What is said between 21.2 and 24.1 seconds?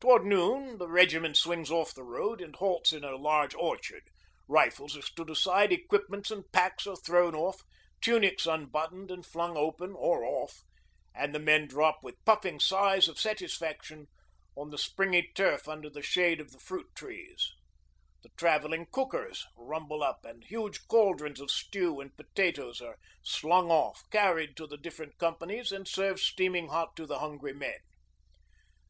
of stew and potatoes are slung off,